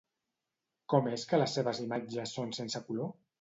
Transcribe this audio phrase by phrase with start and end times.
[0.93, 3.15] Com és que les seves imatges són sense color?